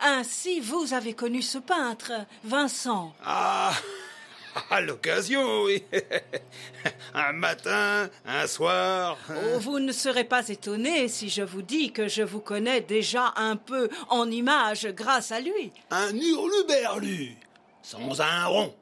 [0.00, 2.12] Ainsi, vous avez connu ce peintre,
[2.44, 3.14] Vincent.
[3.24, 3.72] Ah
[4.70, 5.82] À l'occasion, oui.
[7.14, 9.16] un matin, un soir.
[9.30, 13.32] Oh, vous ne serez pas étonné si je vous dis que je vous connais déjà
[13.36, 15.70] un peu en image grâce à lui.
[15.90, 17.36] Un hurluberlu,
[17.82, 18.74] sans un rond.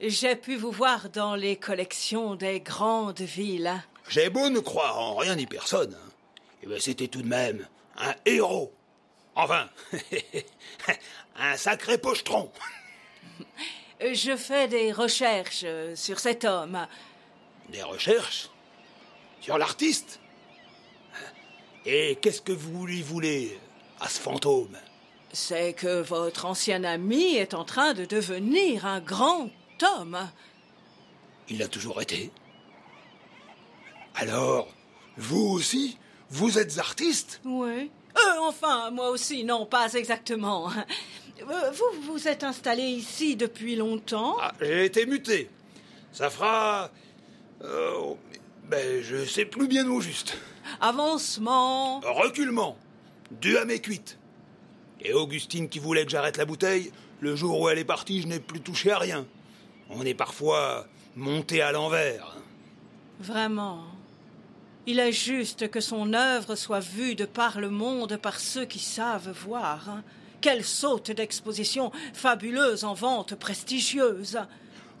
[0.00, 3.72] J'ai pu vous voir dans les collections des grandes villes.
[4.08, 5.94] J'ai beau ne croire en rien ni personne.
[5.94, 6.10] hein.
[6.62, 8.72] Eh c'était tout de même un héros.
[9.36, 9.68] Enfin,
[11.36, 12.50] un sacré pochetron.
[14.00, 16.86] Je fais des recherches sur cet homme.
[17.70, 18.48] Des recherches
[19.40, 20.20] sur l'artiste.
[21.86, 23.58] Et qu'est-ce que vous lui voulez
[24.00, 24.78] à ce fantôme?
[25.32, 29.50] C'est que votre ancien ami est en train de devenir un grand
[29.82, 30.30] homme.
[31.48, 32.30] Il a toujours été.
[34.14, 34.68] Alors,
[35.16, 35.98] vous aussi,
[36.30, 37.40] vous êtes artiste?
[37.44, 37.90] Oui.
[38.16, 40.70] Euh, enfin, moi aussi, non, pas exactement.
[41.50, 45.50] Euh, Vous vous êtes installé ici depuis longtemps Ah, j'ai été muté.
[46.12, 46.90] Ça fera...
[47.62, 48.14] euh,
[48.70, 50.38] ben, je sais plus bien au juste.
[50.80, 51.98] Avancement.
[52.00, 52.78] Reculement,
[53.32, 54.16] dû à mes cuites.
[55.00, 58.28] Et Augustine qui voulait que j'arrête la bouteille, le jour où elle est partie, je
[58.28, 59.26] n'ai plus touché à rien.
[59.90, 62.36] On est parfois monté à l'envers.
[63.18, 63.84] Vraiment.
[64.86, 68.78] Il est juste que son œuvre soit vue de par le monde par ceux qui
[68.78, 70.02] savent voir.
[70.42, 74.38] Quelle saute d'exposition fabuleuse en vente prestigieuse.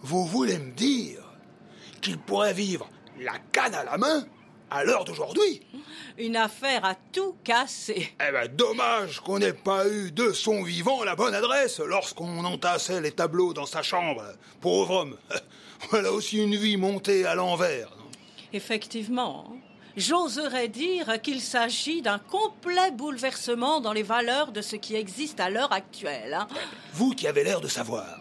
[0.00, 1.20] Vous voulez me dire
[2.00, 2.88] qu'il pourrait vivre
[3.20, 4.26] la canne à la main
[4.70, 5.60] à l'heure d'aujourd'hui?
[6.16, 8.08] Une affaire à tout casser.
[8.26, 13.02] Eh ben, dommage qu'on n'ait pas eu de son vivant la bonne adresse lorsqu'on entassait
[13.02, 14.24] les tableaux dans sa chambre.
[14.62, 15.18] Pauvre homme.
[15.90, 17.90] Voilà aussi une vie montée à l'envers.
[18.54, 19.54] Effectivement.
[19.96, 25.50] J'oserais dire qu'il s'agit d'un complet bouleversement dans les valeurs de ce qui existe à
[25.50, 26.34] l'heure actuelle.
[26.34, 26.48] hein.
[26.92, 28.20] Vous qui avez l'air de savoir,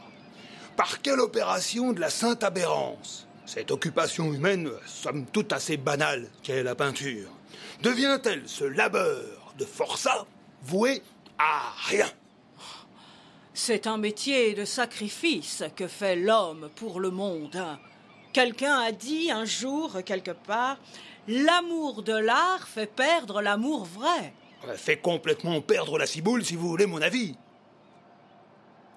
[0.77, 6.63] par quelle opération de la sainte aberrance cette occupation humaine, somme toute assez banale qu'est
[6.63, 7.29] la peinture,
[7.81, 10.25] devient-elle ce labeur de forçat
[10.63, 11.01] voué
[11.37, 12.09] à rien?
[13.53, 17.61] C'est un métier de sacrifice que fait l'homme pour le monde.
[18.31, 20.77] Quelqu'un a dit un jour, quelque part,
[21.27, 24.33] l'amour de l'art fait perdre l'amour vrai.
[24.75, 27.35] Fait complètement perdre la ciboule, si vous voulez mon avis.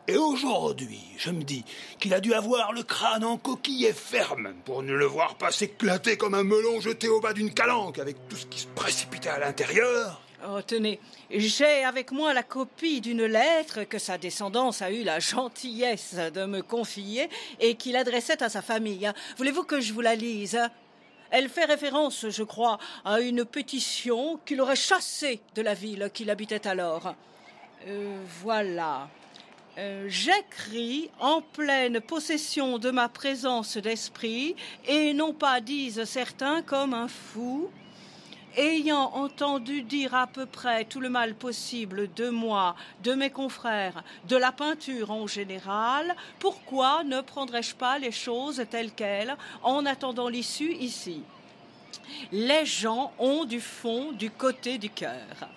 [0.08, 1.64] Et aujourd'hui, je me dis
[1.98, 5.50] qu'il a dû avoir le crâne en coquille et ferme pour ne le voir pas
[5.50, 9.30] s'éclater comme un melon jeté au bas d'une calanque avec tout ce qui se précipitait
[9.30, 10.22] à l'intérieur.
[10.48, 15.18] Oh, tenez, j'ai avec moi la copie d'une lettre que sa descendance a eu la
[15.18, 19.10] gentillesse de me confier et qu'il adressait à sa famille.
[19.38, 20.60] Voulez-vous que je vous la lise?
[21.30, 26.30] Elle fait référence, je crois, à une pétition qu'il aurait chassé de la ville qu'il
[26.30, 27.14] habitait alors.
[27.86, 29.08] Euh, voilà.
[29.78, 36.94] Euh, J'écris en pleine possession de ma présence d'esprit, et non pas, disent certains, comme
[36.94, 37.70] un fou,
[38.56, 44.02] ayant entendu dire à peu près tout le mal possible de moi, de mes confrères,
[44.28, 50.28] de la peinture en général, pourquoi ne prendrais-je pas les choses telles quelles en attendant
[50.28, 51.22] l'issue ici?
[52.32, 55.48] Les gens ont du fond du côté du cœur.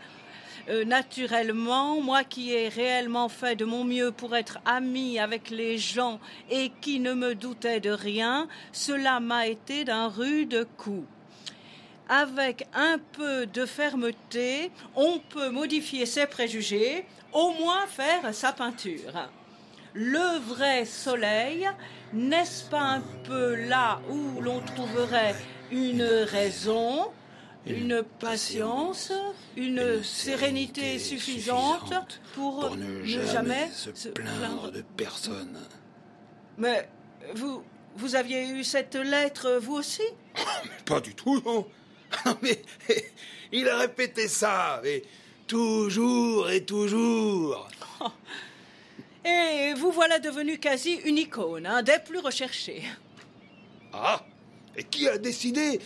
[0.70, 5.80] Euh, naturellement, moi qui ai réellement fait de mon mieux pour être ami avec les
[5.80, 6.20] gens
[6.52, 11.06] et qui ne me doutais de rien, cela m'a été d'un rude coup.
[12.10, 19.30] Avec un peu de fermeté, on peut modifier ses préjugés, au moins faire sa peinture.
[19.94, 21.70] Le vrai soleil,
[22.12, 25.36] n'est-ce pas un peu là où l'on trouverait
[25.72, 27.12] une raison,
[27.68, 29.12] une patience,
[29.56, 31.94] une sérénité suffisante
[32.34, 34.72] pour, ne jamais se plaindre?
[34.72, 35.60] de personne.
[36.58, 36.90] Mais
[37.36, 37.64] vous,
[37.96, 40.04] vous aviez eu cette lettre, vous aussi?
[40.86, 41.68] Pas du tout, non.
[42.42, 42.62] Mais
[43.52, 45.04] il a répété ça, mais
[45.48, 47.68] toujours et toujours.
[49.26, 52.84] Et vous voilà devenu quasi une icône, un des plus recherchés.
[53.94, 54.24] Ah
[54.78, 55.80] Et qui a décidé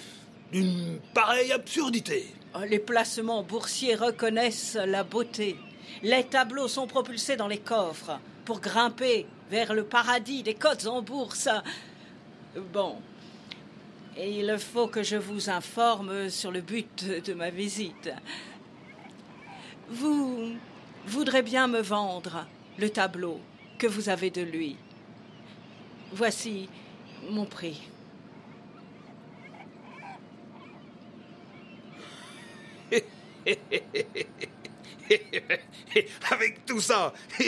[0.52, 2.28] d'une pareille absurdité?
[2.56, 5.58] Oh, Les placements boursiers reconnaissent la beauté.
[6.04, 11.02] Les tableaux sont propulsés dans les coffres pour grimper vers le paradis des cotes en
[11.02, 11.50] bourse.
[12.72, 12.98] Bon.
[14.16, 18.12] Et il faut que je vous informe sur le but de ma visite.
[19.90, 20.52] Vous
[21.08, 22.46] voudrez bien me vendre
[22.78, 23.40] le tableau
[23.80, 24.76] que vous avez de lui.
[26.12, 26.70] Voici
[27.30, 27.82] mon prix.
[36.32, 37.14] Avec tout ça,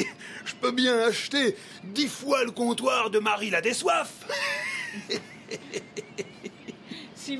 [0.45, 4.25] je peux bien acheter dix fois le comptoir de Marie la Dessoif.
[7.25, 7.37] Si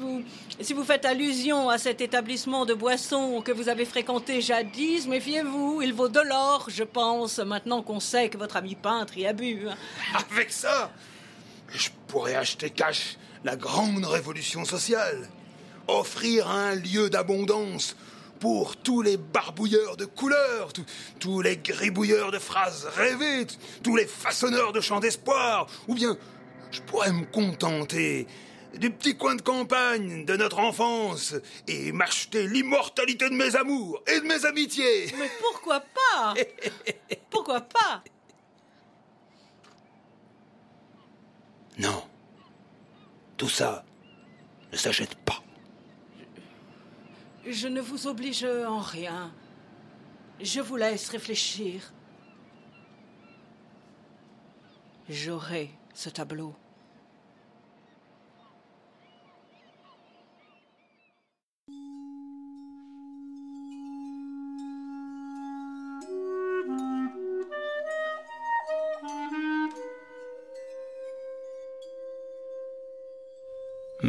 [0.73, 5.93] vous, faites allusion à cet établissement de boissons que vous avez fréquenté jadis, méfiez-vous, il
[5.93, 9.67] vaut de l'or, je pense, maintenant qu'on sait que votre ami peintre y a bu.
[10.31, 10.91] Avec ça,
[11.69, 15.29] je pourrais acheter cash la grande révolution sociale,
[15.88, 17.95] offrir un lieu d'abondance
[18.39, 20.86] pour tous les barbouilleurs de couleurs, tous-
[21.19, 23.45] tous les gribouilleurs de phrases rêvées,
[23.83, 26.17] tous les façonneurs de chants d'espoir, ou bien
[26.71, 28.25] je pourrais me contenter
[28.78, 31.36] du petit coin de campagne de notre enfance
[31.67, 35.07] et m'acheter l'immortalité de mes amours et de mes amitiés.
[35.17, 36.34] Mais pourquoi pas?
[37.30, 38.03] Pourquoi pas?
[41.78, 42.03] Non,
[43.36, 43.84] tout ça
[44.71, 45.43] ne s'achète pas.
[47.45, 49.34] Je ne vous oblige en rien.
[50.39, 51.93] Je vous laisse réfléchir.
[55.09, 56.55] J'aurai ce tableau.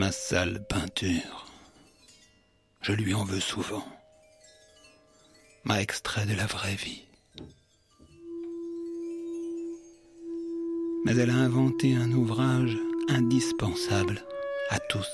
[0.07, 1.47] Ma sale peinture,
[2.81, 3.85] je lui en veux souvent.
[5.65, 7.03] M'a extrait de la vraie vie.
[11.05, 12.77] Mais elle a inventé un ouvrage
[13.09, 14.23] indispensable
[14.71, 15.11] à tous.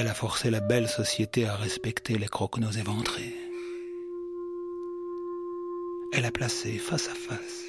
[0.00, 3.34] Elle a forcé la belle société à respecter les croquenots éventrés.
[6.14, 7.66] Elle a placé face à face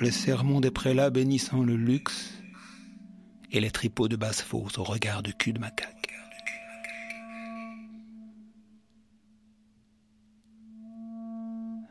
[0.00, 2.32] les sermons des prélats bénissant le luxe
[3.52, 6.10] et les tripots de basse-fosse au regard de cul de macaque.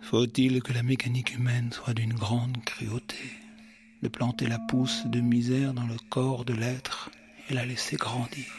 [0.01, 3.42] Faut-il que la mécanique humaine soit d'une grande cruauté?
[4.03, 7.09] De planter la pousse de misère dans le corps de l'être
[7.49, 8.51] et la laisser grandir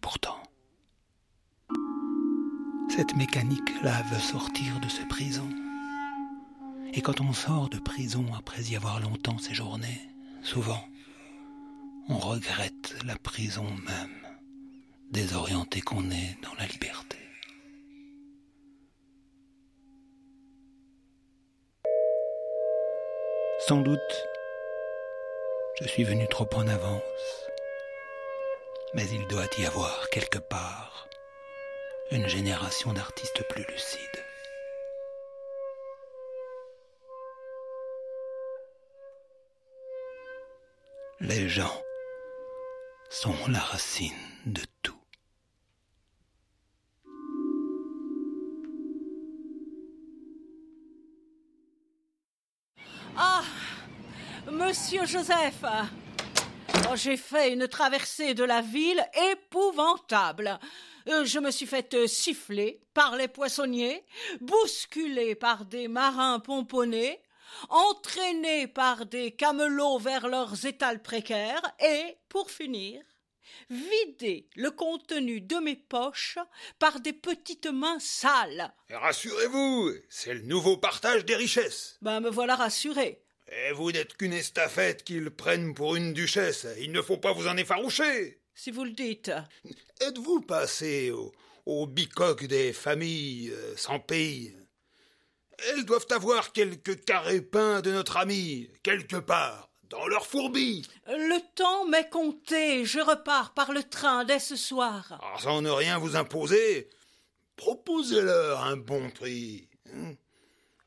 [0.00, 0.42] Pourtant,
[2.88, 5.48] cette mécanique-là veut sortir de ce prison.
[6.94, 10.00] Et quand on sort de prison après y avoir longtemps séjourné,
[10.42, 10.84] souvent,
[12.08, 14.36] on regrette la prison même,
[15.10, 17.11] désorienté qu'on est dans la liberté.
[23.68, 24.26] Sans doute,
[25.80, 27.46] je suis venu trop en avance,
[28.92, 31.06] mais il doit y avoir quelque part
[32.10, 34.00] une génération d'artistes plus lucides.
[41.20, 41.82] Les gens
[43.10, 44.10] sont la racine
[44.44, 45.01] de tout.
[54.72, 55.64] Monsieur Joseph
[56.90, 60.58] Oh, J'ai fait une traversée de la ville épouvantable.
[61.10, 64.02] Euh, Je me suis fait euh, siffler par les poissonniers,
[64.40, 67.20] bousculer par des marins pomponnés,
[67.68, 73.02] entraîner par des camelots vers leurs étals précaires et, pour finir,
[73.68, 76.38] vider le contenu de mes poches
[76.78, 78.72] par des petites mains sales.
[78.90, 81.98] Rassurez-vous, c'est le nouveau partage des richesses.
[82.00, 83.22] Ben, me voilà rassuré.
[83.68, 86.66] Et vous n'êtes qu'une estafette qu'ils prennent pour une duchesse.
[86.80, 88.40] Il ne faut pas vous en effaroucher.
[88.54, 89.30] Si vous le dites.
[90.00, 91.32] Êtes-vous passé au,
[91.66, 94.54] au bicoque des familles euh, sans pays?
[95.68, 100.86] Elles doivent avoir quelques carrés peints de notre ami, quelque part, dans leur fourbis.
[101.06, 105.12] Le temps m'est compté, je repars par le train dès ce soir.
[105.22, 106.88] Alors, sans ne rien vous imposer,
[107.56, 109.68] proposez-leur un bon prix.
[109.94, 110.14] hein.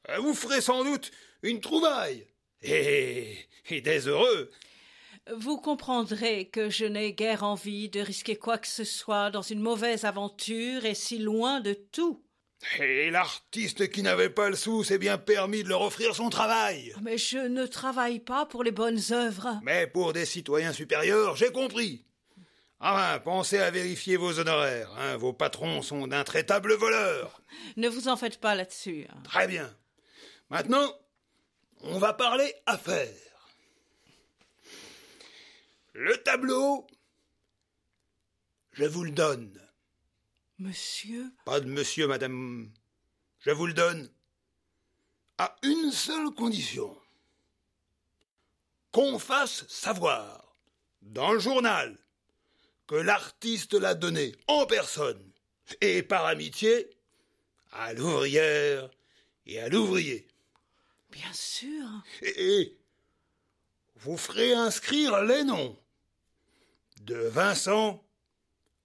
[0.10, 1.12] Euh, Vous ferez sans doute
[1.42, 2.26] une trouvaille.
[2.66, 3.38] Et,
[3.70, 4.52] et des heureux.
[5.38, 9.60] Vous comprendrez que je n'ai guère envie de risquer quoi que ce soit dans une
[9.60, 12.22] mauvaise aventure et si loin de tout.
[12.80, 16.94] Et l'artiste qui n'avait pas le sou s'est bien permis de leur offrir son travail.
[17.02, 19.60] Mais je ne travaille pas pour les bonnes œuvres.
[19.64, 22.06] Mais pour des citoyens supérieurs, j'ai compris.
[22.80, 24.92] Enfin, pensez à vérifier vos honoraires.
[24.98, 25.18] hein.
[25.18, 27.42] Vos patrons sont d'intraitables voleurs.
[27.78, 29.08] Ne vous en faites pas là-dessus.
[29.24, 29.74] Très bien.
[30.50, 30.94] Maintenant,
[31.86, 33.14] on va parler affaires.
[35.94, 36.86] Le tableau,
[38.74, 39.62] je vous le donne.
[40.60, 41.32] Monsieur?
[41.46, 42.72] Pas de monsieur, madame.
[43.40, 44.10] Je vous le donne.
[45.38, 46.98] À une seule condition.
[48.92, 50.56] Qu'on fasse savoir,
[51.02, 51.98] dans le journal,
[52.88, 55.32] que l'artiste l'a donné en personne
[55.82, 56.90] et par amitié
[57.72, 58.90] à l'ouvrière
[59.46, 60.28] et à l'ouvrier.
[61.16, 61.88] Bien sûr.
[62.22, 62.78] Et, et
[63.96, 65.80] vous ferez inscrire les noms
[67.02, 68.04] de Vincent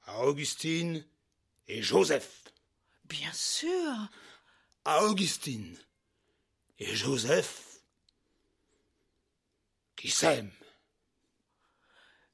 [0.04, 1.04] à Augustine
[1.66, 2.44] et Joseph.
[3.04, 3.92] Bien sûr.
[4.84, 5.76] À Augustine
[6.78, 7.82] et Joseph
[9.96, 10.52] qui s'aiment.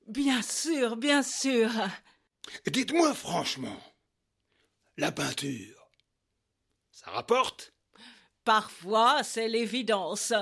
[0.06, 1.70] Bien sûr, bien sûr.
[2.66, 3.82] Dites-moi franchement,
[4.98, 5.90] la peinture,
[6.92, 7.72] ça rapporte?
[8.46, 10.32] Parfois, c'est l'évidence.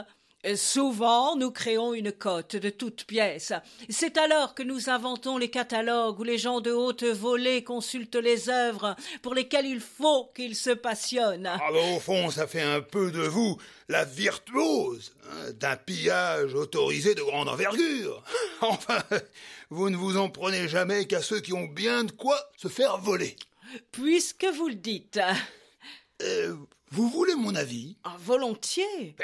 [0.56, 3.54] Souvent, nous créons une cote de toutes pièces.
[3.88, 8.50] C'est alors que nous inventons les catalogues où les gens de haute volée consultent les
[8.50, 11.50] œuvres pour lesquelles il faut qu'ils se passionnent.
[11.50, 13.56] Ah au fond, ça fait un peu de vous
[13.88, 18.22] la virtuose hein, d'un pillage autorisé de grande envergure.
[18.60, 19.02] Enfin,
[19.70, 22.98] vous ne vous en prenez jamais qu'à ceux qui ont bien de quoi se faire
[22.98, 23.36] voler.
[23.92, 25.20] Puisque vous le dites.
[26.22, 26.54] Euh,
[26.94, 27.96] vous voulez mon avis?
[28.04, 29.16] Ah, volontiers.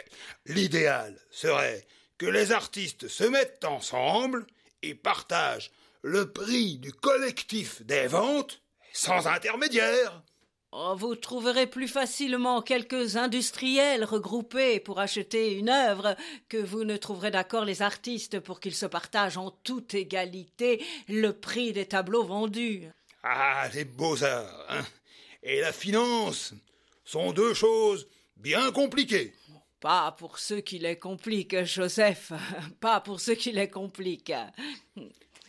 [0.46, 1.86] L'idéal serait
[2.18, 4.44] que les artistes se mettent ensemble
[4.82, 5.70] et partagent
[6.02, 8.60] le prix du collectif des ventes
[8.92, 10.20] sans intermédiaire.
[10.72, 16.16] Oh, vous trouverez plus facilement quelques industriels regroupés pour acheter une œuvre
[16.48, 21.32] que vous ne trouverez d'accord les artistes pour qu'ils se partagent en toute égalité le
[21.32, 22.88] prix des tableaux vendus.
[23.22, 24.84] Ah, les beaux-arts hein,
[25.44, 26.54] et la finance
[27.04, 29.32] sont deux choses bien compliquées.
[29.80, 32.32] Pas pour ceux qui les compliquent, Joseph.
[32.80, 34.32] Pas pour ceux qui les compliquent.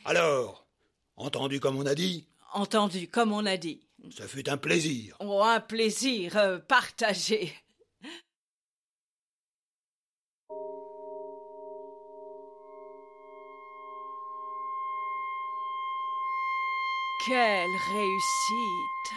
[0.06, 0.66] Alors,
[1.18, 3.80] entendu comme on a dit, Entendu, comme on a dit.
[4.10, 5.16] ce fut un plaisir.
[5.22, 7.54] Oh, un plaisir euh, partagé.
[17.26, 19.14] Quelle réussite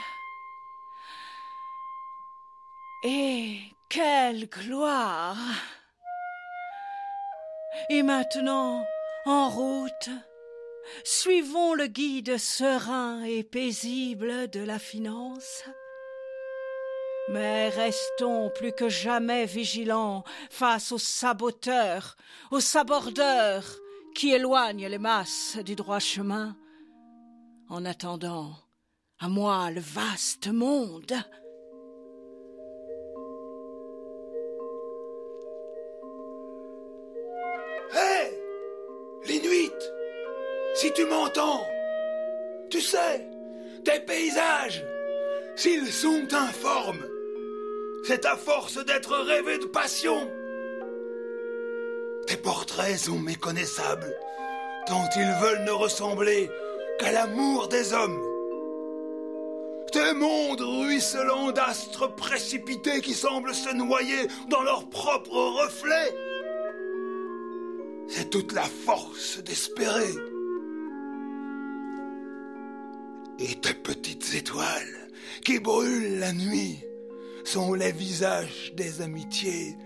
[3.06, 3.58] Et
[3.90, 5.36] quelle gloire
[7.90, 8.82] Et maintenant,
[9.26, 10.08] en route,
[11.04, 15.64] suivons le guide serein et paisible de la finance.
[17.28, 22.16] Mais restons plus que jamais vigilants face aux saboteurs,
[22.50, 23.66] aux sabordeurs
[24.14, 26.56] qui éloignent les masses du droit chemin.
[27.68, 28.54] En attendant,
[29.18, 31.14] à moi le vaste monde.
[40.94, 41.66] Tu m'entends?
[42.70, 43.26] Tu sais,
[43.84, 44.84] tes paysages,
[45.56, 47.04] s'ils sont informes,
[48.06, 50.30] c'est à force d'être rêvés de passion.
[52.26, 54.14] Tes portraits sont méconnaissables,
[54.86, 56.50] tant ils veulent ne ressembler
[56.98, 58.20] qu'à l'amour des hommes.
[59.92, 66.14] Tes mondes ruisselants d'astres précipités qui semblent se noyer dans leurs propres reflets.
[68.08, 70.14] C'est toute la force d'espérer.
[73.46, 75.08] Et tes petites étoiles
[75.44, 76.78] qui brûlent la nuit
[77.44, 79.76] sont les visages des amitiés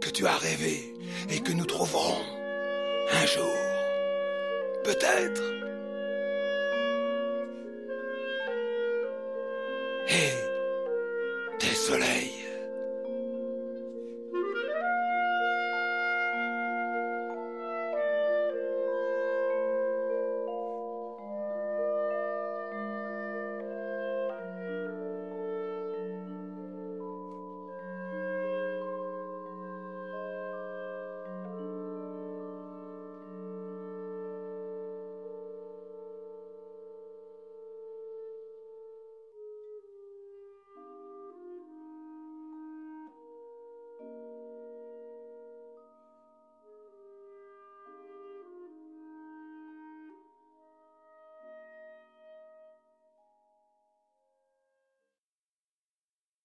[0.00, 0.92] que tu as rêvées
[1.30, 2.20] et que nous trouverons
[3.12, 3.56] un jour.
[4.82, 5.42] Peut-être.